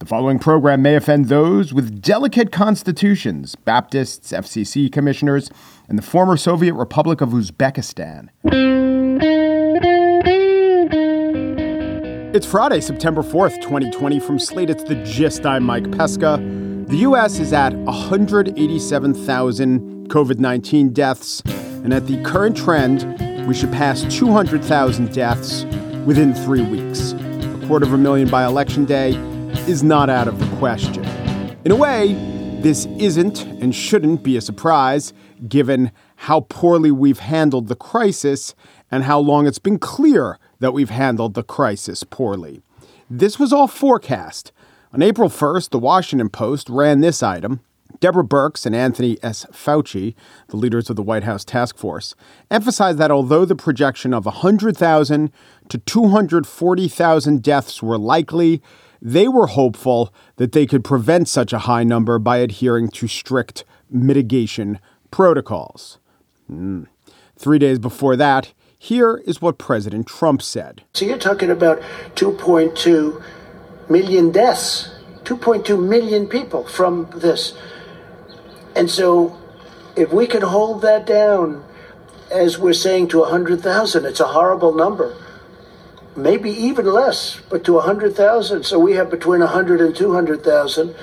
[0.00, 5.52] The following program may offend those with delicate constitutions, Baptists, FCC commissioners,
[5.88, 8.28] and the former Soviet Republic of Uzbekistan.
[12.34, 14.18] It's Friday, September 4th, 2020.
[14.18, 15.46] From Slate, it's The Gist.
[15.46, 16.38] I'm Mike Pesca.
[16.88, 17.38] The U.S.
[17.38, 21.40] is at 187,000 COVID 19 deaths,
[21.84, 25.62] and at the current trend, we should pass 200,000 deaths
[26.04, 27.12] within three weeks.
[27.12, 29.16] A quarter of a million by Election Day
[29.68, 31.04] is not out of the question.
[31.64, 32.12] In a way,
[32.60, 35.14] this isn't and shouldn't be a surprise
[35.48, 38.54] given how poorly we've handled the crisis
[38.90, 42.62] and how long it's been clear that we've handled the crisis poorly.
[43.08, 44.52] This was all forecast.
[44.92, 47.60] On April 1st, the Washington Post ran this item.
[48.00, 49.46] Deborah Birx and Anthony S.
[49.52, 50.14] Fauci,
[50.48, 52.14] the leaders of the White House task force,
[52.50, 55.32] emphasized that although the projection of 100,000
[55.68, 58.60] to 240,000 deaths were likely,
[59.04, 63.64] they were hopeful that they could prevent such a high number by adhering to strict
[63.90, 64.80] mitigation
[65.10, 65.98] protocols.
[66.50, 66.86] Mm.
[67.36, 70.82] Three days before that, here is what President Trump said.
[70.94, 71.82] So you're talking about
[72.14, 73.22] 2.2
[73.90, 74.90] million deaths,
[75.24, 77.52] 2.2 million people from this.
[78.74, 79.38] And so
[79.96, 81.62] if we could hold that down,
[82.30, 85.14] as we're saying, to 100,000, it's a horrible number
[86.16, 88.64] maybe even less, but to 100,000.
[88.64, 90.94] So we have between 100 and 200,000.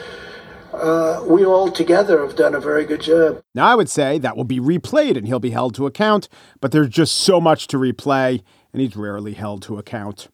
[0.74, 3.42] Uh, we all together have done a very good job.
[3.54, 6.30] Now, I would say that will be replayed and he'll be held to account,
[6.62, 8.42] but there's just so much to replay,
[8.72, 10.30] and he's rarely held to account.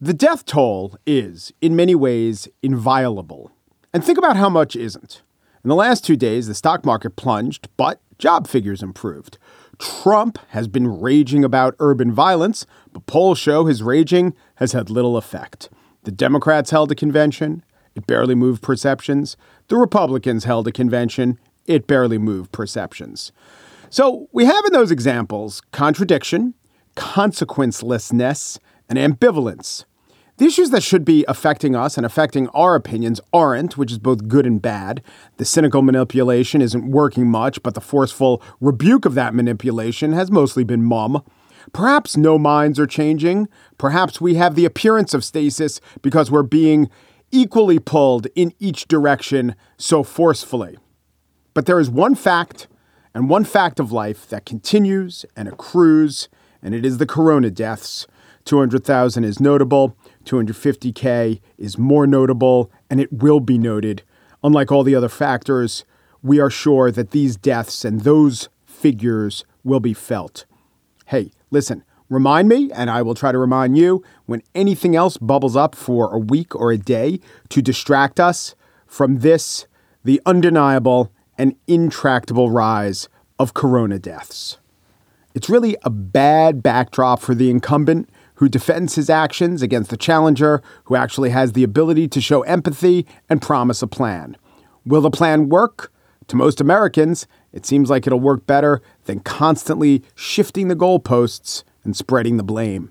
[0.00, 3.50] The death toll is, in many ways, inviolable.
[3.92, 5.22] And think about how much isn't.
[5.64, 9.38] In the last two days, the stock market plunged, but job figures improved.
[9.80, 15.16] Trump has been raging about urban violence, but polls show his raging has had little
[15.16, 15.70] effect.
[16.04, 17.64] The Democrats held a convention,
[17.94, 19.36] it barely moved perceptions.
[19.68, 23.32] The Republicans held a convention, it barely moved perceptions.
[23.88, 26.54] So we have in those examples contradiction,
[26.94, 28.58] consequencelessness,
[28.88, 29.84] and ambivalence.
[30.40, 34.26] The issues that should be affecting us and affecting our opinions aren't, which is both
[34.26, 35.02] good and bad.
[35.36, 40.64] The cynical manipulation isn't working much, but the forceful rebuke of that manipulation has mostly
[40.64, 41.22] been mum.
[41.74, 43.48] Perhaps no minds are changing.
[43.76, 46.88] Perhaps we have the appearance of stasis because we're being
[47.30, 50.78] equally pulled in each direction so forcefully.
[51.52, 52.66] But there is one fact
[53.12, 56.30] and one fact of life that continues and accrues,
[56.62, 58.06] and it is the corona deaths.
[58.46, 59.94] 200,000 is notable.
[60.30, 64.02] 250K is more notable, and it will be noted.
[64.44, 65.84] Unlike all the other factors,
[66.22, 70.44] we are sure that these deaths and those figures will be felt.
[71.06, 75.56] Hey, listen, remind me, and I will try to remind you when anything else bubbles
[75.56, 77.18] up for a week or a day
[77.48, 78.54] to distract us
[78.86, 79.66] from this,
[80.04, 83.08] the undeniable and intractable rise
[83.38, 84.58] of corona deaths.
[85.34, 88.08] It's really a bad backdrop for the incumbent
[88.40, 93.06] who defends his actions against the challenger who actually has the ability to show empathy
[93.28, 94.34] and promise a plan.
[94.86, 95.92] Will the plan work?
[96.28, 101.94] To most Americans, it seems like it'll work better than constantly shifting the goalposts and
[101.94, 102.90] spreading the blame.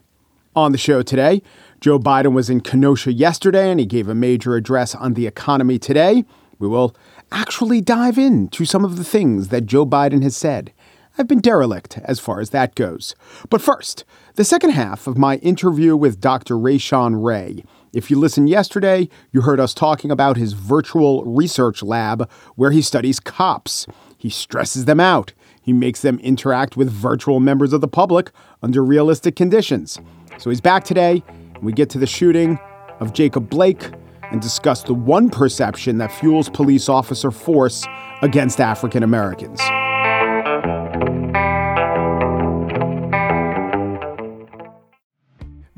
[0.55, 1.41] On the show today,
[1.81, 5.79] Joe Biden was in Kenosha yesterday and he gave a major address on the economy
[5.79, 6.25] today.
[6.59, 6.95] We will
[7.31, 10.73] actually dive into some of the things that Joe Biden has said.
[11.19, 13.13] I've been derelict as far as that goes.
[13.49, 16.55] But first, the second half of my interview with Dr.
[16.55, 17.65] Rashawn Ray.
[17.91, 22.81] If you listened yesterday, you heard us talking about his virtual research lab where he
[22.81, 23.85] studies cops.
[24.17, 25.33] He stresses them out.
[25.61, 28.31] He makes them interact with virtual members of the public
[28.63, 29.99] under realistic conditions.
[30.37, 32.57] So he's back today, and we get to the shooting
[33.01, 33.91] of Jacob Blake
[34.31, 37.85] and discuss the one perception that fuels police officer force
[38.21, 39.59] against African Americans.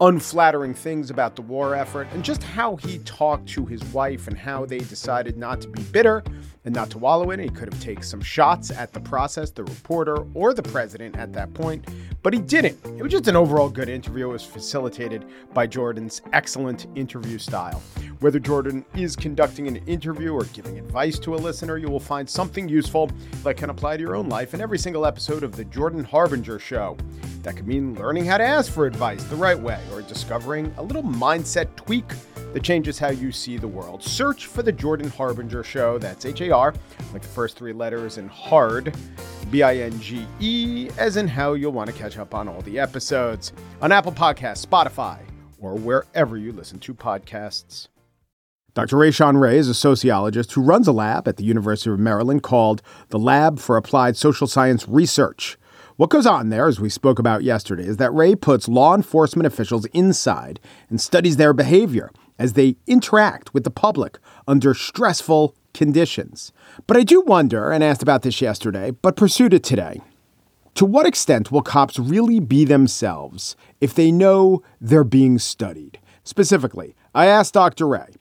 [0.00, 4.38] unflattering things about the war effort and just how he talked to his wife and
[4.38, 6.24] how they decided not to be bitter
[6.64, 7.44] and not to wallow in it.
[7.44, 11.32] He could have taken some shots at the process, the reporter, or the president at
[11.34, 11.86] that point,
[12.22, 12.78] but he didn't.
[12.84, 14.30] It was just an overall good interview.
[14.30, 17.82] It was facilitated by Jordan's excellent interview style.
[18.20, 22.28] Whether Jordan is conducting an interview or giving advice to a listener, you will find
[22.28, 23.10] something useful
[23.42, 26.58] that can apply to your own life in every single episode of The Jordan Harbinger
[26.58, 26.98] Show.
[27.40, 30.82] That could mean learning how to ask for advice the right way or discovering a
[30.82, 32.04] little mindset tweak
[32.52, 34.02] that changes how you see the world.
[34.02, 35.96] Search for The Jordan Harbinger Show.
[35.96, 36.74] That's H A R,
[37.14, 38.94] like the first three letters, and hard,
[39.50, 42.60] B I N G E, as in how you'll want to catch up on all
[42.60, 45.20] the episodes on Apple Podcasts, Spotify,
[45.58, 47.88] or wherever you listen to podcasts.
[48.72, 48.96] Dr.
[48.96, 52.82] Rashawn Ray is a sociologist who runs a lab at the University of Maryland called
[53.08, 55.58] the Lab for Applied Social Science Research.
[55.96, 59.48] What goes on there, as we spoke about yesterday, is that Ray puts law enforcement
[59.48, 66.52] officials inside and studies their behavior as they interact with the public under stressful conditions.
[66.86, 70.00] But I do wonder, and asked about this yesterday, but pursued it today.
[70.76, 75.98] To what extent will cops really be themselves if they know they're being studied?
[76.22, 77.88] Specifically, I asked Dr.
[77.88, 78.14] Ray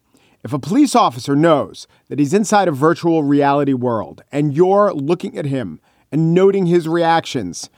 [0.43, 5.37] if a police officer knows that he's inside a virtual reality world and you're looking
[5.37, 5.81] at him
[6.11, 7.69] and noting his reactions,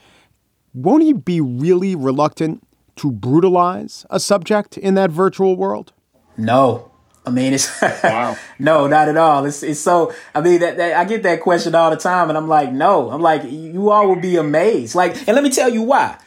[0.72, 2.66] won't he be really reluctant
[2.96, 5.92] to brutalize a subject in that virtual world?
[6.36, 6.90] No.
[7.24, 8.36] I mean, it's wow.
[8.58, 9.44] no, not at all.
[9.44, 10.12] It's it's so.
[10.34, 13.10] I mean, that, that, I get that question all the time, and I'm like, no.
[13.10, 14.96] I'm like, you all will be amazed.
[14.96, 16.18] Like, and let me tell you why.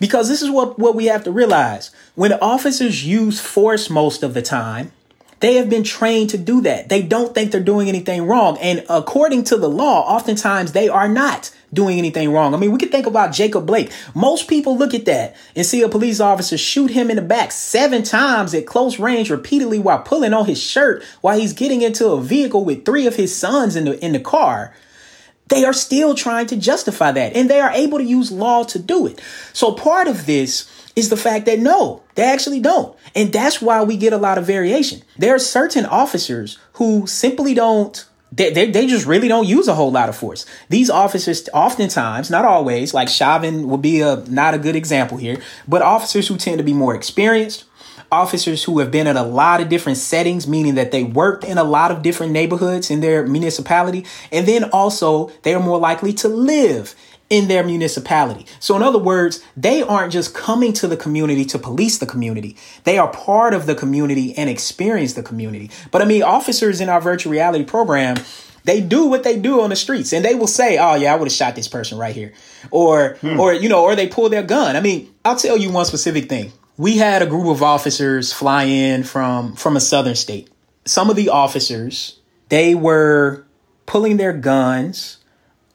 [0.00, 1.92] Because this is what what we have to realize.
[2.16, 4.90] When officers use force most of the time,
[5.42, 6.88] they have been trained to do that.
[6.88, 8.56] They don't think they're doing anything wrong.
[8.58, 12.54] And according to the law, oftentimes they are not doing anything wrong.
[12.54, 13.90] I mean, we could think about Jacob Blake.
[14.14, 17.50] Most people look at that and see a police officer shoot him in the back
[17.50, 22.06] seven times at close range repeatedly while pulling on his shirt while he's getting into
[22.06, 24.72] a vehicle with three of his sons in the in the car.
[25.48, 28.78] They are still trying to justify that and they are able to use law to
[28.78, 29.20] do it.
[29.52, 32.96] So part of this is the fact that no, they actually don't.
[33.14, 35.02] And that's why we get a lot of variation.
[35.18, 39.74] There are certain officers who simply don't they, they, they, just really don't use a
[39.74, 40.46] whole lot of force.
[40.70, 45.36] These officers, oftentimes, not always, like Chauvin would be a not a good example here,
[45.68, 47.64] but officers who tend to be more experienced,
[48.10, 51.58] officers who have been in a lot of different settings, meaning that they worked in
[51.58, 56.14] a lot of different neighborhoods in their municipality, and then also they are more likely
[56.14, 56.94] to live
[57.32, 58.44] in their municipality.
[58.60, 62.58] So, in other words, they aren't just coming to the community to police the community.
[62.84, 65.70] They are part of the community and experience the community.
[65.90, 68.18] But I mean, officers in our virtual reality program,
[68.64, 71.16] they do what they do on the streets and they will say, Oh yeah, I
[71.16, 72.34] would have shot this person right here.
[72.70, 73.40] Or, hmm.
[73.40, 74.76] or, you know, or they pull their gun.
[74.76, 76.52] I mean, I'll tell you one specific thing.
[76.76, 80.50] We had a group of officers fly in from, from a southern state.
[80.84, 82.18] Some of the officers,
[82.50, 83.46] they were
[83.86, 85.16] pulling their guns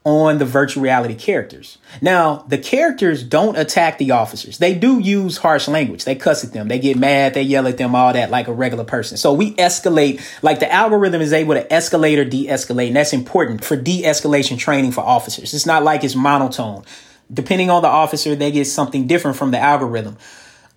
[0.07, 1.77] on the virtual reality characters.
[2.01, 4.57] Now, the characters don't attack the officers.
[4.57, 6.05] They do use harsh language.
[6.05, 6.69] They cuss at them.
[6.69, 7.33] They get mad.
[7.33, 9.17] They yell at them, all that like a regular person.
[9.17, 12.87] So we escalate, like the algorithm is able to escalate or de-escalate.
[12.87, 15.53] And that's important for de-escalation training for officers.
[15.53, 16.85] It's not like it's monotone.
[17.33, 20.15] Depending on the officer, they get something different from the algorithm.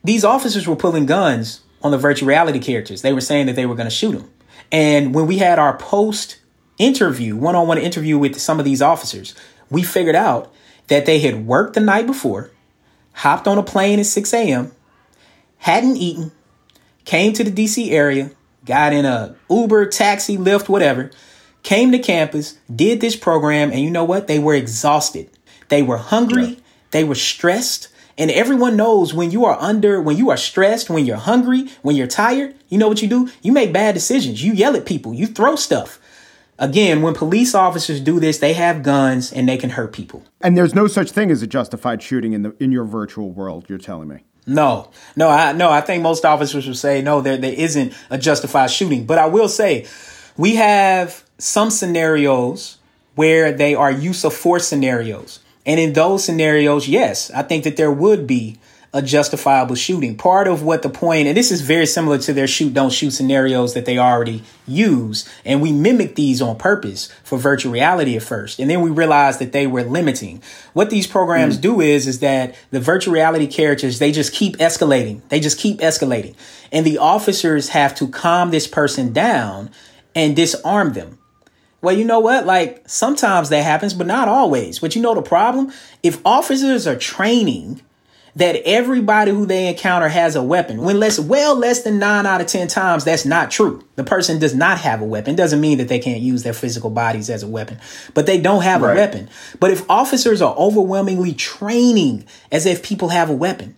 [0.03, 3.03] These officers were pulling guns on the virtual reality characters.
[3.03, 4.29] They were saying that they were going to shoot them.
[4.73, 6.39] And when we had our post
[6.81, 9.35] interview, one on one interview with some of these officers,
[9.71, 10.53] we figured out
[10.89, 12.51] that they had worked the night before,
[13.13, 14.73] hopped on a plane at 6 a.m.,
[15.59, 16.33] hadn't eaten,
[17.05, 18.31] came to the DC area,
[18.65, 21.11] got in a Uber, taxi, Lyft, whatever,
[21.63, 24.27] came to campus, did this program, and you know what?
[24.27, 25.31] They were exhausted.
[25.69, 26.61] They were hungry, yeah.
[26.91, 27.89] they were stressed.
[28.19, 31.97] And everyone knows when you are under, when you are stressed, when you're hungry, when
[31.97, 33.31] you're tired, you know what you do?
[33.43, 34.45] You make bad decisions.
[34.45, 36.00] You yell at people, you throw stuff.
[36.61, 40.23] Again, when police officers do this, they have guns and they can hurt people.
[40.43, 43.65] And there's no such thing as a justified shooting in the in your virtual world,
[43.69, 44.25] you're telling me.
[44.47, 48.19] No, no, I no, I think most officers would say no, there there isn't a
[48.19, 49.07] justified shooting.
[49.07, 49.87] But I will say
[50.37, 52.77] we have some scenarios
[53.15, 55.41] where they are use of force scenarios.
[55.65, 58.59] And in those scenarios, yes, I think that there would be
[58.93, 60.17] a justifiable shooting.
[60.17, 63.13] Part of what the point, and this is very similar to their shoot, don't shoot
[63.13, 65.29] scenarios that they already use.
[65.45, 68.59] And we mimic these on purpose for virtual reality at first.
[68.59, 70.43] And then we realized that they were limiting.
[70.73, 71.61] What these programs mm.
[71.61, 75.21] do is, is that the virtual reality characters, they just keep escalating.
[75.29, 76.35] They just keep escalating.
[76.73, 79.71] And the officers have to calm this person down
[80.17, 81.19] and disarm them.
[81.81, 82.45] Well, you know what?
[82.45, 84.81] Like sometimes that happens, but not always.
[84.81, 85.73] But you know the problem?
[86.03, 87.83] If officers are training
[88.37, 90.83] that everybody who they encounter has a weapon.
[90.83, 93.85] When less, well, less than nine out of 10 times, that's not true.
[93.97, 95.35] The person does not have a weapon.
[95.35, 97.79] Doesn't mean that they can't use their physical bodies as a weapon,
[98.15, 98.93] but they don't have right.
[98.93, 99.29] a weapon.
[99.59, 103.77] But if officers are overwhelmingly training as if people have a weapon,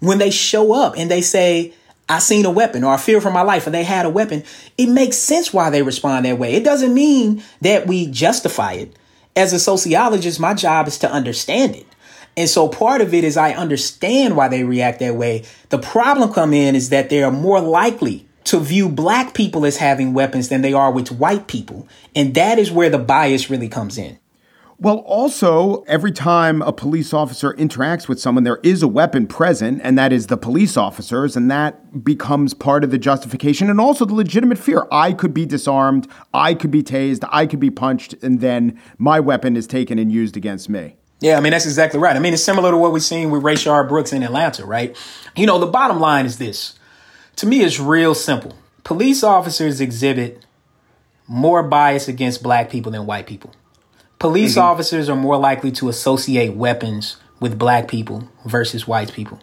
[0.00, 1.74] when they show up and they say,
[2.08, 4.42] I seen a weapon or I fear for my life or they had a weapon,
[4.76, 6.54] it makes sense why they respond that way.
[6.54, 8.96] It doesn't mean that we justify it.
[9.34, 11.86] As a sociologist, my job is to understand it.
[12.36, 15.44] And so part of it is I understand why they react that way.
[15.68, 19.76] The problem come in is that they are more likely to view black people as
[19.76, 21.86] having weapons than they are with white people.
[22.16, 24.18] And that is where the bias really comes in.
[24.78, 29.80] Well, also, every time a police officer interacts with someone, there is a weapon present,
[29.84, 34.04] and that is the police officers, and that becomes part of the justification and also
[34.04, 34.88] the legitimate fear.
[34.90, 39.20] I could be disarmed, I could be tased, I could be punched, and then my
[39.20, 40.96] weapon is taken and used against me.
[41.22, 42.16] Yeah, I mean, that's exactly right.
[42.16, 44.96] I mean, it's similar to what we've seen with Rayshard Brooks in Atlanta, right?
[45.36, 46.74] You know, the bottom line is this.
[47.36, 48.58] To me, it's real simple.
[48.82, 50.44] Police officers exhibit
[51.28, 53.54] more bias against black people than white people.
[54.18, 54.66] Police mm-hmm.
[54.66, 59.40] officers are more likely to associate weapons with black people versus white people.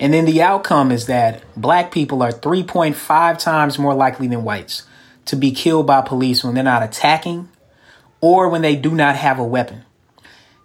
[0.00, 4.82] And then the outcome is that black people are 3.5 times more likely than whites
[5.26, 7.48] to be killed by police when they're not attacking
[8.20, 9.84] or when they do not have a weapon.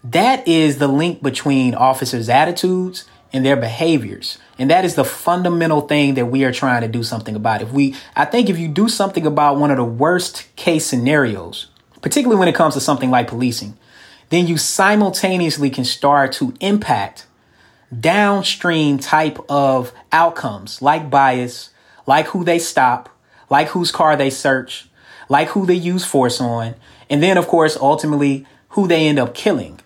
[0.03, 4.37] That is the link between officers' attitudes and their behaviors.
[4.57, 7.61] And that is the fundamental thing that we are trying to do something about.
[7.61, 11.67] If we, I think if you do something about one of the worst case scenarios,
[12.01, 13.77] particularly when it comes to something like policing,
[14.29, 17.25] then you simultaneously can start to impact
[17.97, 21.71] downstream type of outcomes like bias,
[22.05, 23.09] like who they stop,
[23.49, 24.87] like whose car they search,
[25.27, 26.75] like who they use force on,
[27.09, 29.79] and then of course ultimately who they end up killing.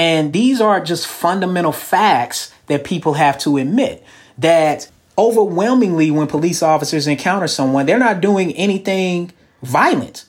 [0.00, 4.02] And these are just fundamental facts that people have to admit
[4.38, 9.30] that overwhelmingly when police officers encounter someone, they're not doing anything
[9.62, 10.24] violent.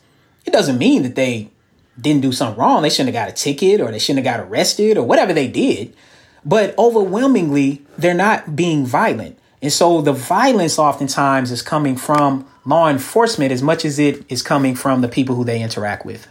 [0.46, 1.52] It doesn't mean that they
[1.98, 2.82] didn't do something wrong.
[2.82, 5.48] They shouldn't have got a ticket or they shouldn't have got arrested or whatever they
[5.48, 5.96] did.
[6.44, 9.40] But overwhelmingly, they're not being violent.
[9.62, 14.44] And so the violence oftentimes is coming from law enforcement as much as it is
[14.44, 16.28] coming from the people who they interact with.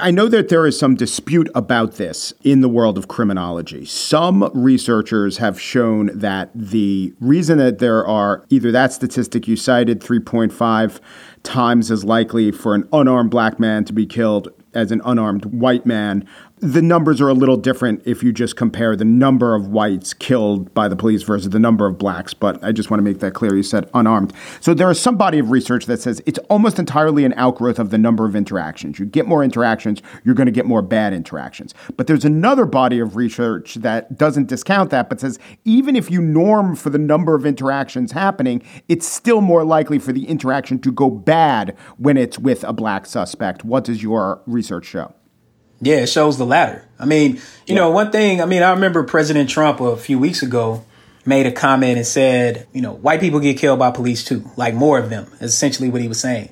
[0.00, 3.84] I know that there is some dispute about this in the world of criminology.
[3.84, 10.00] Some researchers have shown that the reason that there are either that statistic you cited,
[10.00, 11.00] 3.5
[11.42, 15.86] times as likely for an unarmed black man to be killed as an unarmed white
[15.86, 16.26] man,
[16.60, 20.72] the numbers are a little different if you just compare the number of whites killed
[20.74, 22.34] by the police versus the number of blacks.
[22.34, 23.54] But I just want to make that clear.
[23.54, 24.32] You said unarmed.
[24.60, 27.90] So there is some body of research that says it's almost entirely an outgrowth of
[27.90, 28.98] the number of interactions.
[28.98, 31.74] You get more interactions, you're going to get more bad interactions.
[31.96, 36.20] But there's another body of research that doesn't discount that, but says even if you
[36.20, 40.92] norm for the number of interactions happening, it's still more likely for the interaction to
[40.92, 43.64] go bad when it's with a black suspect.
[43.64, 45.14] What does your research show?
[45.80, 46.84] Yeah, it shows the latter.
[46.98, 47.76] I mean, you yeah.
[47.76, 50.84] know, one thing, I mean, I remember President Trump a few weeks ago
[51.24, 54.74] made a comment and said, you know, white people get killed by police too, like
[54.74, 56.48] more of them, is essentially what he was saying.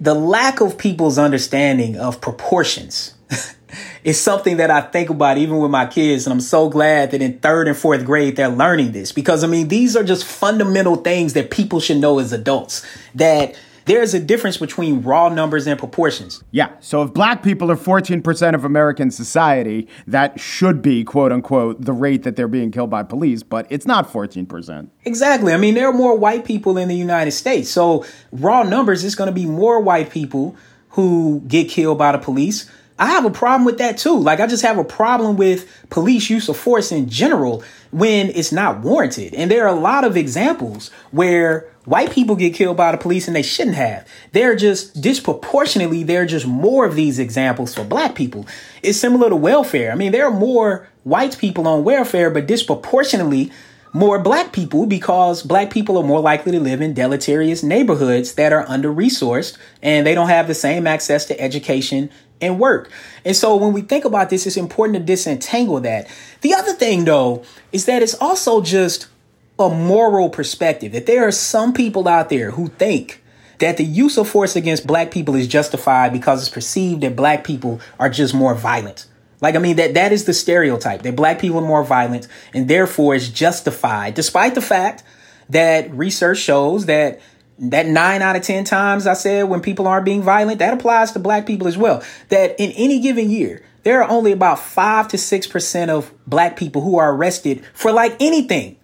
[0.00, 3.14] The lack of people's understanding of proportions
[4.04, 6.26] is something that I think about even with my kids.
[6.26, 9.48] And I'm so glad that in third and fourth grade, they're learning this because I
[9.48, 14.20] mean, these are just fundamental things that people should know as adults that there's a
[14.20, 16.42] difference between raw numbers and proportions.
[16.50, 16.72] Yeah.
[16.80, 21.92] So if black people are 14% of American society, that should be, quote unquote, the
[21.92, 24.90] rate that they're being killed by police, but it's not 14%.
[25.04, 25.52] Exactly.
[25.52, 27.70] I mean, there are more white people in the United States.
[27.70, 30.56] So raw numbers, is going to be more white people
[30.90, 32.68] who get killed by the police.
[32.98, 34.18] I have a problem with that too.
[34.18, 38.52] Like, I just have a problem with police use of force in general when it's
[38.52, 39.34] not warranted.
[39.34, 43.28] And there are a lot of examples where White people get killed by the police
[43.28, 44.06] and they shouldn't have.
[44.32, 48.44] They're just disproportionately, there are just more of these examples for black people.
[48.82, 49.92] It's similar to welfare.
[49.92, 53.52] I mean, there are more white people on welfare, but disproportionately
[53.92, 58.52] more black people because black people are more likely to live in deleterious neighborhoods that
[58.52, 62.90] are under resourced and they don't have the same access to education and work.
[63.24, 66.08] And so when we think about this, it's important to disentangle that.
[66.40, 69.06] The other thing though is that it's also just
[69.58, 73.22] a moral perspective that there are some people out there who think
[73.58, 77.44] that the use of force against black people is justified because it's perceived that black
[77.44, 79.06] people are just more violent.
[79.40, 82.68] Like, I mean, that, that is the stereotype that black people are more violent and
[82.68, 85.02] therefore is justified, despite the fact
[85.50, 87.20] that research shows that
[87.58, 91.12] that nine out of 10 times I said when people aren't being violent, that applies
[91.12, 92.02] to black people as well.
[92.28, 96.82] That in any given year, there are only about five to 6% of black people
[96.82, 98.76] who are arrested for like anything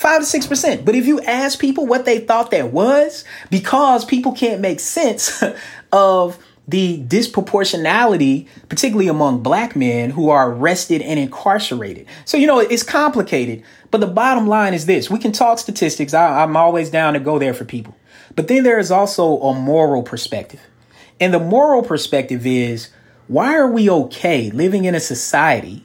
[0.00, 0.86] Five to six percent.
[0.86, 5.44] But if you ask people what they thought that was, because people can't make sense
[5.92, 12.06] of the disproportionality, particularly among black men who are arrested and incarcerated.
[12.24, 13.62] So, you know, it's complicated.
[13.90, 16.14] But the bottom line is this we can talk statistics.
[16.14, 17.94] I, I'm always down to go there for people.
[18.34, 20.62] But then there is also a moral perspective.
[21.20, 22.88] And the moral perspective is
[23.28, 25.84] why are we okay living in a society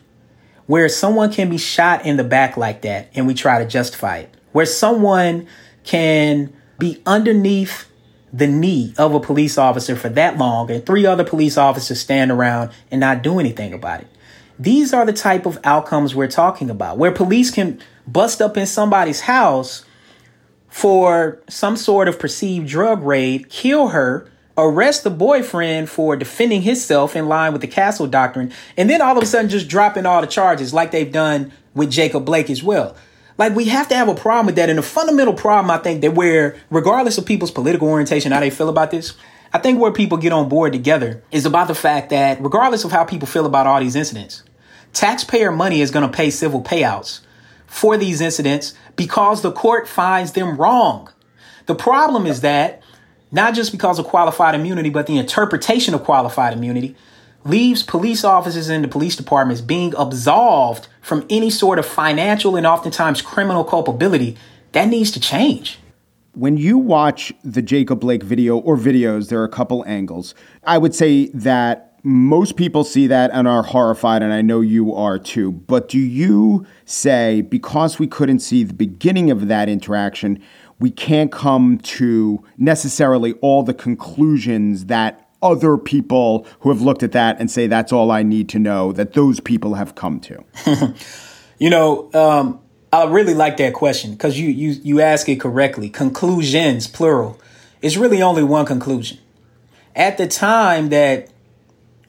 [0.68, 4.18] where someone can be shot in the back like that and we try to justify
[4.18, 5.48] it, where someone
[5.84, 7.90] can be underneath
[8.34, 12.32] the knee of a police officer for that long and three other police officers stand
[12.32, 14.08] around and not do anything about it.
[14.60, 18.66] These are the type of outcomes we're talking about, where police can bust up in
[18.66, 19.86] somebody's house
[20.70, 27.16] for some sort of perceived drug raid, kill her, arrest the boyfriend for defending himself
[27.16, 30.22] in line with the castle doctrine, and then all of a sudden just dropping all
[30.22, 32.96] the charges like they've done with Jacob Blake as well.
[33.38, 34.70] Like we have to have a problem with that.
[34.70, 38.50] And a fundamental problem, I think, that where, regardless of people's political orientation, how they
[38.50, 39.14] feel about this,
[39.54, 42.92] I think where people get on board together is about the fact that regardless of
[42.92, 44.44] how people feel about all these incidents,
[44.94, 47.22] taxpayer money is going to pay civil payouts
[47.68, 51.10] for these incidents because the court finds them wrong.
[51.66, 52.82] The problem is that
[53.36, 56.96] not just because of qualified immunity, but the interpretation of qualified immunity
[57.44, 62.66] leaves police officers and the police departments being absolved from any sort of financial and
[62.66, 64.38] oftentimes criminal culpability.
[64.72, 65.80] That needs to change.
[66.34, 70.34] When you watch the Jacob Blake video or videos, there are a couple angles.
[70.64, 74.94] I would say that most people see that and are horrified, and I know you
[74.94, 75.52] are too.
[75.52, 80.42] But do you say, because we couldn't see the beginning of that interaction,
[80.80, 87.12] we can't come to necessarily all the conclusions that other people who have looked at
[87.12, 90.44] that and say that's all I need to know that those people have come to?
[91.60, 92.60] you know, um,
[92.92, 95.90] I really like that question because you you you ask it correctly.
[95.90, 97.40] Conclusions, plural.
[97.82, 99.20] It's really only one conclusion.
[99.96, 101.30] At the time that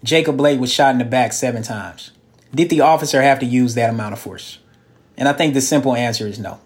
[0.03, 2.13] Jacob Blake was shot in the back seven times,
[2.55, 4.59] did the officer have to use that amount of force?
[5.17, 6.61] And I think the simple answer is no.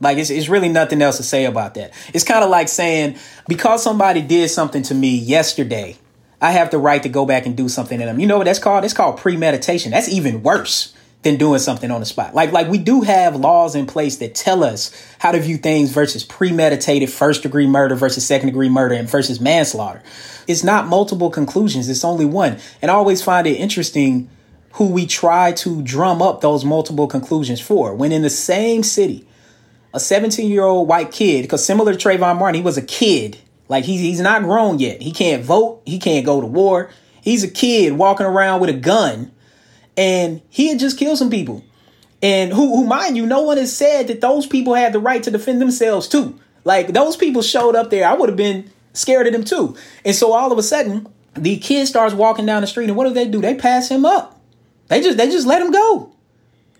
[0.00, 1.92] Like it's, it's really nothing else to say about that.
[2.14, 3.16] It's kind of like saying
[3.48, 5.96] because somebody did something to me yesterday,
[6.40, 8.18] I have the right to go back and do something to them.
[8.18, 8.84] You know what that's called?
[8.84, 9.90] It's called premeditation.
[9.90, 12.34] That's even worse than doing something on the spot.
[12.34, 15.92] Like like we do have laws in place that tell us how to view things
[15.92, 20.02] versus premeditated first degree murder versus second degree murder and versus manslaughter.
[20.46, 22.58] It's not multiple conclusions, it's only one.
[22.80, 24.30] And I always find it interesting
[24.74, 27.94] who we try to drum up those multiple conclusions for.
[27.94, 29.26] When in the same city,
[29.92, 33.38] a 17 year old white kid, because similar to Trayvon Martin, he was a kid.
[33.68, 35.00] Like he's he's not grown yet.
[35.00, 35.82] He can't vote.
[35.86, 36.90] He can't go to war.
[37.22, 39.30] He's a kid walking around with a gun,
[39.96, 41.64] and he had just killed some people.
[42.22, 45.22] And who, who, mind you, no one has said that those people had the right
[45.22, 46.38] to defend themselves too.
[46.64, 49.76] Like those people showed up there, I would have been scared of them too.
[50.04, 53.06] And so all of a sudden, the kid starts walking down the street, and what
[53.06, 53.40] do they do?
[53.40, 54.40] They pass him up.
[54.88, 56.12] They just they just let him go.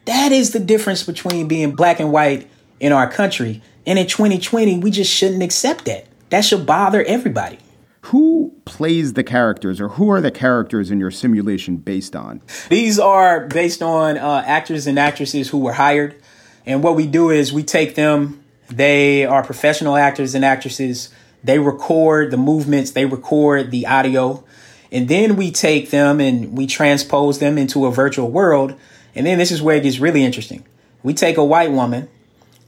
[0.07, 3.63] That is the difference between being black and white in our country.
[3.87, 6.07] And in 2020, we just shouldn't accept that.
[6.31, 7.59] That should bother everybody.
[8.05, 12.41] Who plays the characters, or who are the characters in your simulation based on?
[12.71, 16.17] These are based on uh, actors and actresses who were hired.
[16.65, 21.11] And what we do is we take them, they are professional actors and actresses.
[21.43, 24.45] They record the movements, they record the audio.
[24.93, 28.75] And then we take them and we transpose them into a virtual world.
[29.15, 30.65] And then this is where it gets really interesting.
[31.03, 32.09] We take a white woman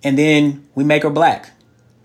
[0.04, 1.50] and then we make her black.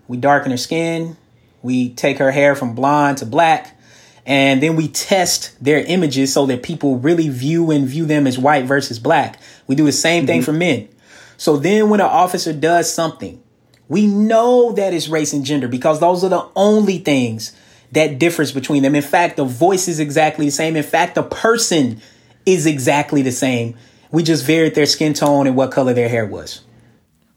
[0.06, 1.16] We darken her skin.
[1.62, 3.78] We take her hair from blonde to black.
[4.26, 8.38] And then we test their images so that people really view and view them as
[8.38, 9.40] white versus black.
[9.66, 10.26] We do the same mm-hmm.
[10.26, 10.88] thing for men.
[11.36, 13.42] So then when an officer does something
[13.88, 17.56] We know that it's race and gender because those are the only things
[17.92, 18.94] that differs between them.
[18.94, 20.76] In fact, the voice is exactly the same.
[20.76, 22.00] In fact, the person
[22.44, 23.76] is exactly the same.
[24.10, 26.60] We just varied their skin tone and what color their hair was.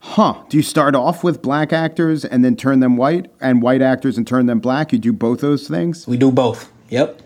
[0.04, 0.42] Huh.
[0.48, 4.18] Do you start off with black actors and then turn them white and white actors
[4.18, 4.92] and turn them black?
[4.92, 6.08] You do both those things?
[6.08, 6.72] We do both.
[6.90, 7.22] Yep.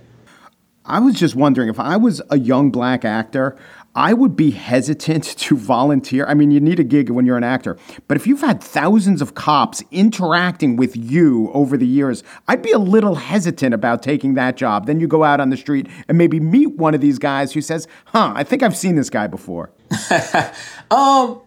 [0.85, 3.57] I was just wondering if I was a young black actor,
[3.95, 6.27] I would be hesitant to volunteer.
[6.27, 9.23] I mean, you need a gig when you're an actor, but if you've had thousands
[9.23, 14.35] of cops interacting with you over the years, I'd be a little hesitant about taking
[14.35, 14.87] that job.
[14.87, 17.63] Then you go out on the street and maybe meet one of these guys who
[17.63, 19.73] says, "Huh, I think I've seen this guy before."
[20.91, 21.41] um,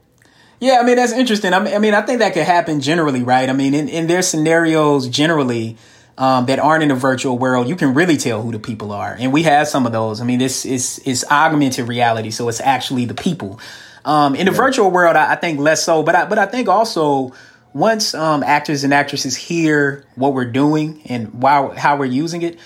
[0.59, 1.53] yeah, I mean that's interesting.
[1.53, 3.49] I mean, I mean, I think that could happen generally, right?
[3.49, 5.77] I mean, in in their scenarios generally
[6.17, 9.15] um, that aren't in the virtual world, you can really tell who the people are.
[9.17, 10.19] And we have some of those.
[10.19, 13.59] I mean, this is is augmented reality, so it's actually the people.
[14.05, 16.69] Um, in the virtual world, I, I, think less so, but I, but I think
[16.69, 17.33] also
[17.73, 22.57] once um, actors and actresses hear what we're doing and why, how we're using it,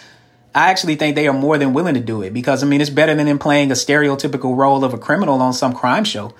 [0.55, 2.89] I actually think they are more than willing to do it because I mean it's
[2.89, 6.33] better than them playing a stereotypical role of a criminal on some crime show.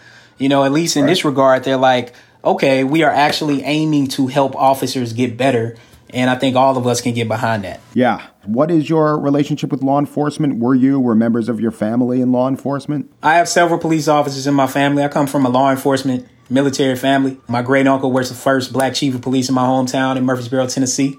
[0.43, 1.09] You know, at least in right.
[1.09, 5.77] this regard, they're like, okay, we are actually aiming to help officers get better
[6.13, 7.81] and I think all of us can get behind that.
[7.93, 8.27] Yeah.
[8.45, 10.59] What is your relationship with law enforcement?
[10.59, 13.11] Were you, were members of your family in law enforcement?
[13.23, 15.03] I have several police officers in my family.
[15.03, 17.39] I come from a law enforcement military family.
[17.47, 20.67] My great uncle was the first black chief of police in my hometown in Murfreesboro,
[20.67, 21.17] Tennessee.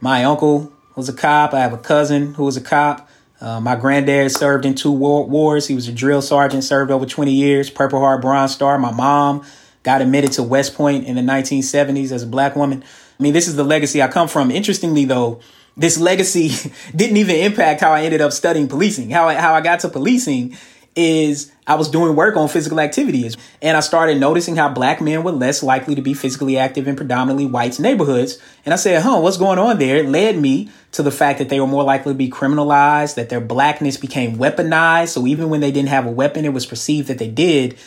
[0.00, 1.52] My uncle was a cop.
[1.52, 3.07] I have a cousin who was a cop.
[3.40, 5.66] Uh, my granddad served in two war- wars.
[5.68, 8.78] He was a drill sergeant, served over 20 years, Purple Heart Bronze Star.
[8.78, 9.44] My mom
[9.82, 12.82] got admitted to West Point in the 1970s as a black woman.
[13.18, 14.50] I mean, this is the legacy I come from.
[14.50, 15.40] Interestingly, though,
[15.76, 16.50] this legacy
[16.96, 19.10] didn't even impact how I ended up studying policing.
[19.10, 20.56] How I, how I got to policing
[20.98, 25.22] is I was doing work on physical activities and I started noticing how black men
[25.22, 28.40] were less likely to be physically active in predominantly white neighborhoods.
[28.64, 29.98] And I said, huh, what's going on there?
[29.98, 33.28] It led me to the fact that they were more likely to be criminalized, that
[33.28, 35.10] their blackness became weaponized.
[35.10, 37.78] So even when they didn't have a weapon, it was perceived that they did.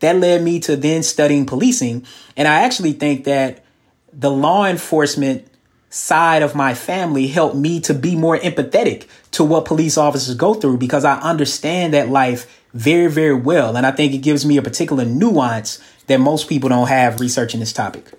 [0.00, 2.04] That led me to then studying policing.
[2.36, 3.64] And I actually think that
[4.12, 5.46] the law enforcement
[5.90, 10.54] side of my family helped me to be more empathetic to what police officers go
[10.54, 13.76] through because I understand that life very, very well.
[13.76, 17.60] And I think it gives me a particular nuance that most people don't have researching
[17.60, 18.12] this topic.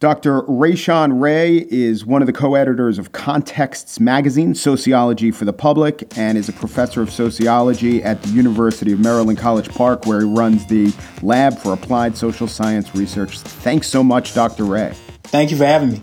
[0.00, 0.42] Dr.
[0.44, 6.16] Rashawn Ray is one of the co editors of Contexts Magazine, Sociology for the Public,
[6.16, 10.26] and is a professor of sociology at the University of Maryland, College Park, where he
[10.26, 13.40] runs the Lab for Applied Social Science Research.
[13.40, 14.64] Thanks so much, Dr.
[14.64, 14.94] Ray.
[15.24, 16.02] Thank you for having me.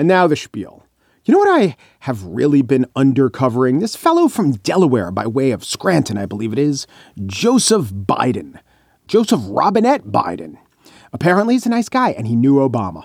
[0.00, 0.86] And now the spiel.
[1.26, 3.80] You know what I have really been undercovering?
[3.80, 6.86] This fellow from Delaware, by way of Scranton, I believe it is,
[7.26, 8.58] Joseph Biden.
[9.06, 10.56] Joseph Robinette Biden.
[11.12, 13.04] Apparently, he's a nice guy, and he knew Obama.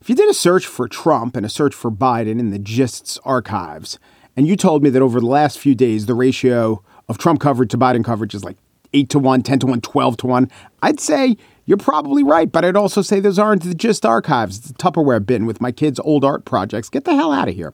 [0.00, 3.18] If you did a search for Trump and a search for Biden in the Gists
[3.24, 3.98] archives,
[4.36, 7.72] and you told me that over the last few days, the ratio of Trump coverage
[7.72, 8.58] to Biden coverage is like
[8.94, 10.50] 8 to 1, 10 to 1, 12 to 1,
[10.82, 11.36] I'd say
[11.72, 12.52] you're probably right.
[12.52, 14.58] But I'd also say those aren't the Gist archives.
[14.58, 16.90] It's a Tupperware bin with my kids' old art projects.
[16.90, 17.72] Get the hell out of here.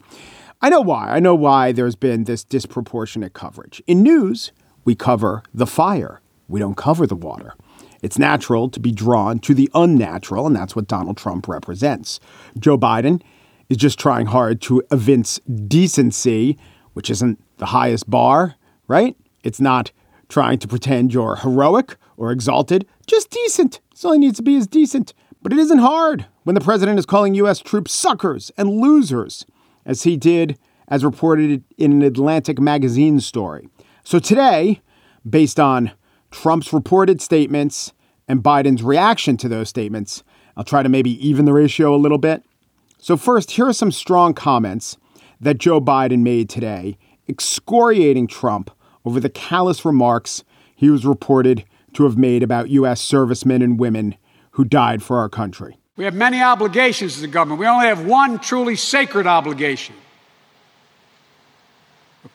[0.62, 1.08] I know why.
[1.10, 3.82] I know why there's been this disproportionate coverage.
[3.88, 4.52] In news,
[4.84, 7.54] we cover the fire, we don't cover the water.
[8.00, 12.20] It's natural to be drawn to the unnatural, and that's what Donald Trump represents.
[12.56, 13.20] Joe Biden
[13.68, 16.56] is just trying hard to evince decency,
[16.92, 18.54] which isn't the highest bar,
[18.86, 19.16] right?
[19.42, 19.90] It's not
[20.28, 23.80] trying to pretend you're heroic or exalted, just decent.
[23.90, 25.14] That's all he needs to be is decent.
[25.40, 27.60] But it isn't hard when the president is calling U.S.
[27.60, 29.46] troops suckers and losers,
[29.86, 33.68] as he did, as reported in an Atlantic magazine story.
[34.02, 34.82] So today,
[35.28, 35.92] based on
[36.30, 37.92] Trump's reported statements
[38.26, 40.22] and Biden's reaction to those statements,
[40.56, 42.42] I'll try to maybe even the ratio a little bit.
[42.98, 44.96] So, first, here are some strong comments
[45.40, 48.70] that Joe Biden made today, excoriating Trump
[49.04, 50.42] over the callous remarks
[50.74, 53.00] he was reported to have made about U.S.
[53.00, 54.16] servicemen and women
[54.52, 55.78] who died for our country.
[55.96, 57.60] We have many obligations as a government.
[57.60, 59.94] We only have one truly sacred obligation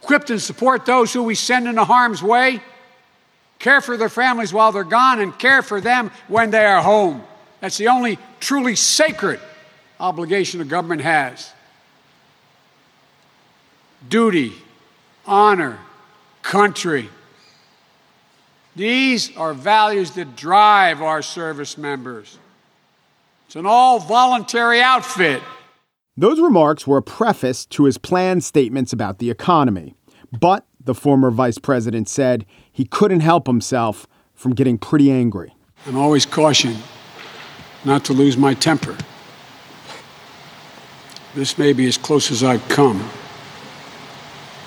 [0.02, 2.62] equip and support those who we send into harm's way,
[3.60, 7.24] care for their families while they're gone, and care for them when they are home.
[7.62, 9.40] That's the only truly sacred
[10.00, 11.54] obligation a government has.
[14.10, 14.54] Duty,
[15.26, 15.80] honor,
[16.42, 17.10] country.
[18.76, 22.40] These are values that drive our service members.
[23.46, 25.44] It's an all voluntary outfit.
[26.18, 29.96] Those remarks were a preface to his planned statements about the economy.
[30.32, 35.56] But the former vice president said he couldn't help himself from getting pretty angry.
[35.86, 36.82] I'm always cautioned
[37.86, 38.98] not to lose my temper.
[41.36, 43.08] This may be as close as I've come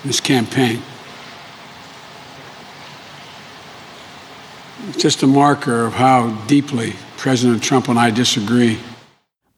[0.03, 0.81] this campaign.
[4.97, 8.79] Just a marker of how deeply President Trump and I disagree.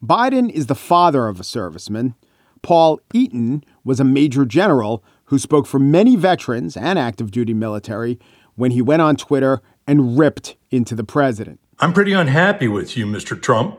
[0.04, 2.14] Biden is the father of a serviceman.
[2.62, 8.18] Paul Eaton was a major general who spoke for many veterans and active duty military
[8.54, 11.58] when he went on Twitter and ripped into the president.
[11.78, 13.40] I'm pretty unhappy with you, Mr.
[13.40, 13.78] Trump.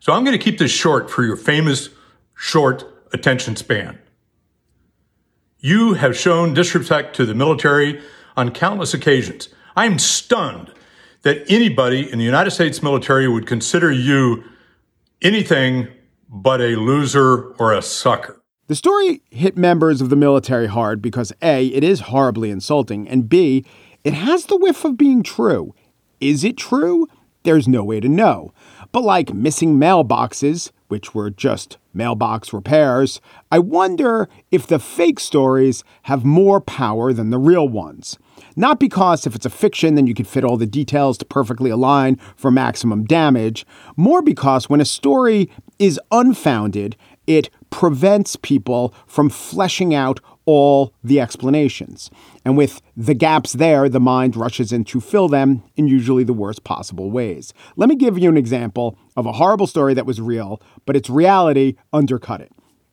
[0.00, 1.90] So I'm going to keep this short for your famous
[2.34, 3.98] short attention span.
[5.60, 8.00] You have shown disrespect to the military
[8.36, 9.50] on countless occasions.
[9.76, 10.72] I am stunned
[11.22, 14.42] that anybody in the United States military would consider you
[15.22, 15.88] anything
[16.28, 18.40] but a loser or a sucker.
[18.68, 23.28] The story hit members of the military hard because A, it is horribly insulting, and
[23.28, 23.64] B,
[24.04, 25.74] it has the whiff of being true.
[26.20, 27.08] Is it true?
[27.42, 28.52] There's no way to know.
[28.92, 35.84] But like missing mailboxes, which were just mailbox repairs, I wonder if the fake stories
[36.02, 38.18] have more power than the real ones.
[38.56, 41.70] Not because if it's a fiction, then you can fit all the details to perfectly
[41.70, 43.64] align for maximum damage,
[43.96, 45.48] more because when a story
[45.78, 52.10] is unfounded, it prevents people from fleshing out all the explanations.
[52.44, 56.32] And with the gaps there, the mind rushes in to fill them in usually the
[56.32, 57.52] worst possible ways.
[57.76, 61.10] Let me give you an example of a horrible story that was real, but its
[61.10, 62.52] reality undercut it.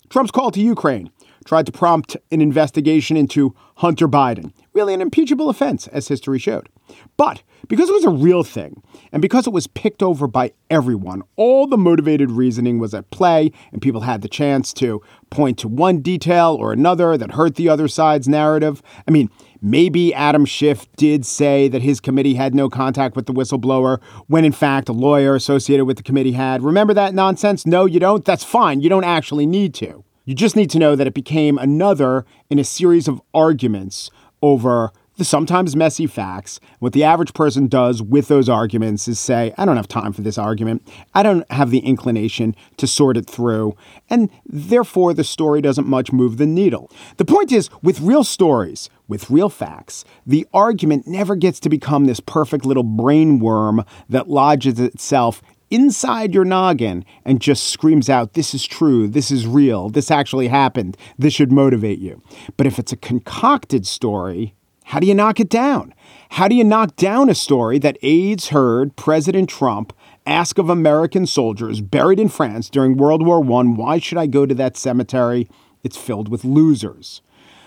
[0.10, 1.12] Trump's call to Ukraine
[1.46, 4.52] tried to prompt an investigation into Hunter Biden.
[4.78, 6.70] Really an impeachable offense, as history showed.
[7.18, 11.24] But because it was a real thing, and because it was picked over by everyone,
[11.36, 15.68] all the motivated reasoning was at play, and people had the chance to point to
[15.68, 18.84] one detail or another that hurt the other side's narrative.
[19.08, 19.32] I mean,
[19.64, 24.46] maybe Adam Schiff did say that his committee had no contact with the whistleblower, when
[24.46, 26.62] in fact a lawyer associated with the committee had.
[26.62, 27.66] Remember that nonsense?
[27.66, 28.24] No, you don't?
[28.26, 28.82] That's fine.
[28.82, 30.04] You don't actually need to.
[30.26, 34.12] You just need to know that it became another in a series of arguments
[34.42, 36.60] over the sometimes messy facts.
[36.80, 40.22] What the average person does with those arguments is say, I don't have time for
[40.22, 40.88] this argument.
[41.14, 43.76] I don't have the inclination to sort it through.
[44.10, 46.92] And therefore, the story doesn't much move the needle.
[47.18, 52.06] The point is, with real stories, with real facts, the argument never gets to become
[52.06, 58.34] this perfect little brain worm that lodges itself inside your noggin and just screams out,
[58.34, 62.22] This is true, this is real, this actually happened, this should motivate you.
[62.56, 64.54] But if it's a concocted story,
[64.86, 65.94] how do you knock it down?
[66.30, 69.92] How do you knock down a story that aides heard President Trump
[70.26, 74.46] ask of American soldiers buried in France during World War I, why should I go
[74.46, 75.50] to that cemetery?
[75.84, 77.22] It's filled with losers.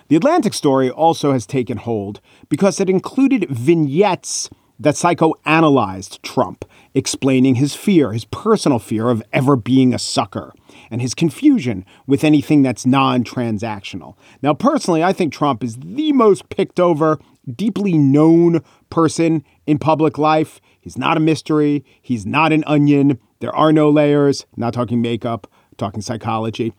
[0.08, 6.64] The Atlantic story also has taken hold because it included vignettes that psychoanalyzed Trump,
[6.94, 10.52] explaining his fear, his personal fear of ever being a sucker,
[10.90, 14.16] and his confusion with anything that's non transactional.
[14.42, 17.20] Now, personally, I think Trump is the most picked over,
[17.54, 20.60] deeply known person in public life.
[20.80, 23.20] He's not a mystery, he's not an onion.
[23.40, 26.72] There are no layers, not talking makeup, talking psychology.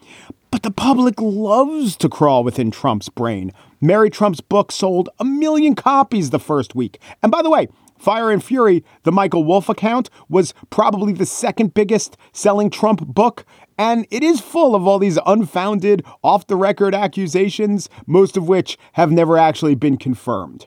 [0.52, 3.54] But the public loves to crawl within Trump's brain.
[3.80, 7.00] Mary Trump's book sold a million copies the first week.
[7.24, 7.68] And by the way,
[8.02, 13.46] Fire and Fury, the Michael Wolff account, was probably the second biggest selling Trump book.
[13.78, 18.78] And it is full of all these unfounded, off the record accusations, most of which
[18.94, 20.66] have never actually been confirmed.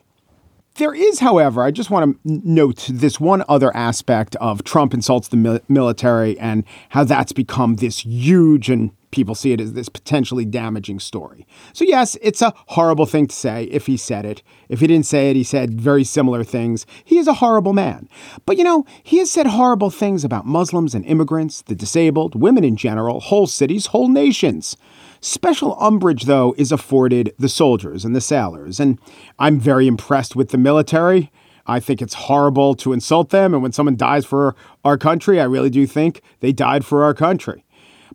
[0.75, 5.27] There is, however, I just want to note this one other aspect of Trump insults
[5.27, 10.45] the military and how that's become this huge and people see it as this potentially
[10.45, 11.47] damaging story.
[11.73, 14.43] So, yes, it's a horrible thing to say if he said it.
[14.69, 16.85] If he didn't say it, he said very similar things.
[17.03, 18.07] He is a horrible man.
[18.45, 22.63] But, you know, he has said horrible things about Muslims and immigrants, the disabled, women
[22.63, 24.77] in general, whole cities, whole nations.
[25.21, 28.79] Special umbrage, though, is afforded the soldiers and the sailors.
[28.79, 28.99] And
[29.39, 31.31] I'm very impressed with the military.
[31.67, 33.53] I think it's horrible to insult them.
[33.53, 37.15] And when someone dies for our country, I really do think they died for our
[37.15, 37.64] country.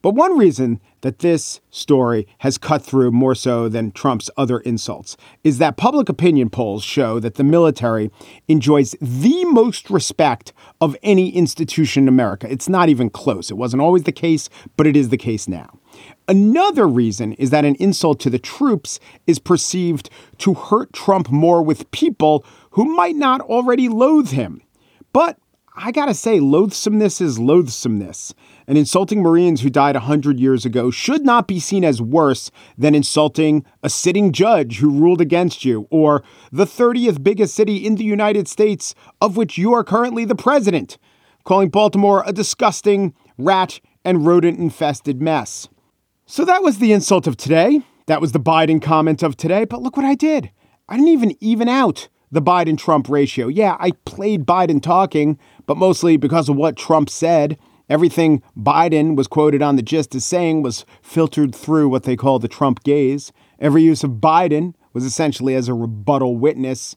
[0.02, 5.16] But one reason that this story has cut through more so than Trump's other insults
[5.44, 8.10] is that public opinion polls show that the military
[8.48, 12.50] enjoys the most respect of any institution in America.
[12.50, 13.50] It's not even close.
[13.50, 15.78] It wasn't always the case, but it is the case now.
[16.28, 21.62] Another reason is that an insult to the troops is perceived to hurt Trump more
[21.62, 24.62] with people who might not already loathe him.
[25.12, 25.39] But
[25.76, 28.34] I gotta say, loathsomeness is loathsomeness.
[28.66, 32.94] And insulting Marines who died 100 years ago should not be seen as worse than
[32.94, 38.04] insulting a sitting judge who ruled against you, or the 30th biggest city in the
[38.04, 40.98] United States, of which you are currently the president,
[41.44, 45.68] calling Baltimore a disgusting, rat, and rodent infested mess.
[46.26, 47.80] So that was the insult of today.
[48.06, 49.64] That was the Biden comment of today.
[49.64, 50.50] But look what I did.
[50.88, 53.48] I didn't even even out the Biden Trump ratio.
[53.48, 55.38] Yeah, I played Biden talking,
[55.70, 57.56] but mostly because of what Trump said.
[57.88, 62.40] Everything Biden was quoted on the gist as saying was filtered through what they call
[62.40, 63.30] the Trump gaze.
[63.60, 66.96] Every use of Biden was essentially as a rebuttal witness.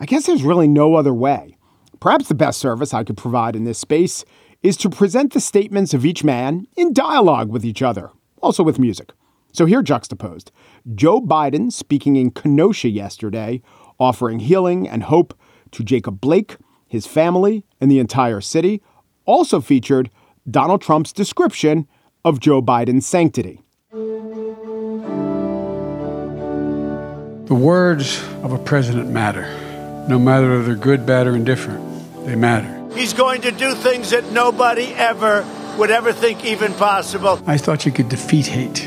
[0.00, 1.56] I guess there's really no other way.
[2.00, 4.24] Perhaps the best service I could provide in this space
[4.64, 8.10] is to present the statements of each man in dialogue with each other,
[8.42, 9.12] also with music.
[9.52, 10.50] So here juxtaposed
[10.92, 13.62] Joe Biden speaking in Kenosha yesterday
[14.00, 15.38] offering healing and hope
[15.70, 16.56] to Jacob Blake,
[16.88, 18.82] his family, and the entire city,
[19.24, 20.10] also featured
[20.50, 21.86] Donald Trump's description
[22.24, 23.62] of Joe Biden's sanctity.
[27.46, 29.46] The words of a president matter.
[30.08, 31.84] No matter if they're good, bad, or indifferent,
[32.26, 32.74] they matter.
[32.94, 35.46] He's going to do things that nobody ever
[35.78, 37.40] would ever think even possible.
[37.46, 38.78] I thought you could defeat hate.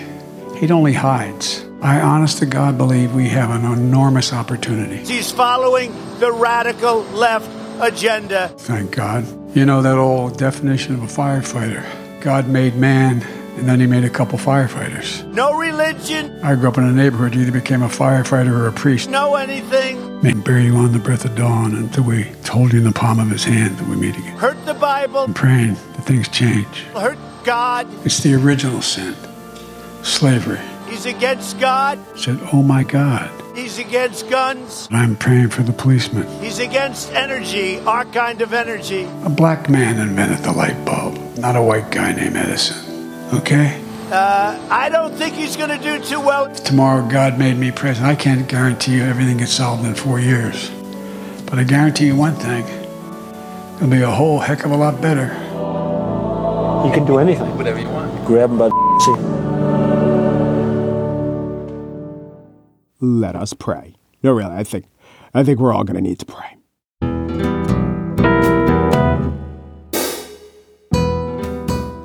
[0.58, 1.66] Hate only hides.
[1.82, 4.98] I honest to God believe we have an enormous opportunity.
[4.98, 7.50] He's following the radical left
[7.82, 8.50] agenda.
[8.58, 9.26] Thank God.
[9.56, 11.84] You know that old definition of a firefighter
[12.22, 13.24] God made man,
[13.58, 15.26] and then he made a couple firefighters.
[15.34, 16.40] No religion.
[16.44, 19.10] I grew up in a neighborhood, you either became a firefighter or a priest.
[19.10, 20.22] No anything.
[20.22, 23.20] May bury you on the breath of dawn until we hold you in the palm
[23.20, 24.38] of his hand that we meet again.
[24.38, 25.22] Hurt the Bible.
[25.22, 26.84] I'm praying that things change.
[26.94, 27.88] Hurt God.
[28.06, 29.16] It's the original sin
[30.04, 30.60] slavery.
[30.88, 32.00] He's against God.
[32.18, 33.30] Said, Oh my God.
[33.54, 34.88] He's against guns.
[34.92, 36.26] I'm praying for the policeman.
[36.42, 39.08] He's against energy, our kind of energy.
[39.26, 43.34] A black man invented the light bulb, not a white guy named Edison.
[43.34, 43.82] Okay?
[44.10, 46.46] Uh, I don't think he's going to do too well.
[46.46, 50.20] If tomorrow God made me president, I can't guarantee you everything gets solved in four
[50.20, 50.70] years.
[51.46, 52.66] But I guarantee you one thing
[53.76, 55.28] it'll be a whole heck of a lot better.
[56.88, 57.58] You can do anything.
[57.58, 58.26] Whatever you want.
[58.26, 59.31] Grab him by the
[63.02, 63.96] let us pray.
[64.24, 64.86] No, really, I think,
[65.34, 66.58] I think we're all going to need to pray.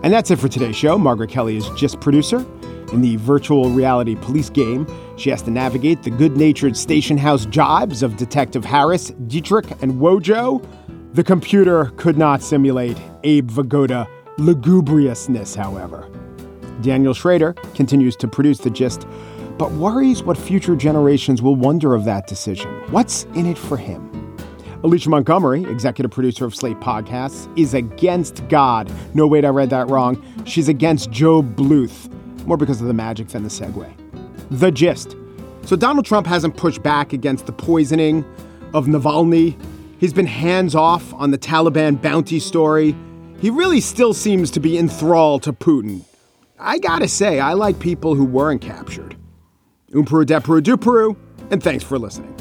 [0.02, 0.96] And that's it for today's show.
[0.98, 2.46] Margaret Kelley is just producer.
[2.92, 7.44] In the virtual reality police game, she has to navigate the good natured station house
[7.46, 10.64] jibes of Detective Harris, Dietrich, and Wojo.
[11.12, 14.06] The computer could not simulate Abe Vigoda
[14.38, 16.08] lugubriousness, however.
[16.82, 19.08] Daniel Schroeder continues to produce the gist
[19.58, 22.70] but worries what future generations will wonder of that decision.
[22.90, 24.36] What's in it for him?
[24.82, 28.92] Alicia Montgomery, executive producer of Slate Podcasts, is against God.
[29.14, 30.22] No, wait, I read that wrong.
[30.44, 32.08] She's against Gob Bluth,
[32.46, 33.90] more because of the magic than the segue.
[34.50, 35.16] The gist.
[35.62, 38.24] So Donald Trump hasn't pushed back against the poisoning
[38.74, 39.60] of Navalny.
[39.98, 42.94] He's been hands off on the Taliban bounty story.
[43.40, 46.04] He really still seems to be enthralled to Putin.
[46.58, 49.16] I gotta say, I like people who weren't captured.
[49.96, 51.16] Umperu Depuru Duperu,
[51.50, 52.35] and thanks for listening.